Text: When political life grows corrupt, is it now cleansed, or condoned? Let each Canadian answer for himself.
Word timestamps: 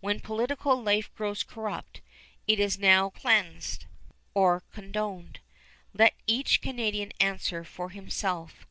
When 0.00 0.20
political 0.20 0.82
life 0.82 1.14
grows 1.14 1.42
corrupt, 1.42 2.00
is 2.46 2.76
it 2.76 2.80
now 2.80 3.10
cleansed, 3.10 3.84
or 4.32 4.62
condoned? 4.72 5.40
Let 5.92 6.14
each 6.26 6.62
Canadian 6.62 7.12
answer 7.20 7.62
for 7.62 7.90
himself. 7.90 8.64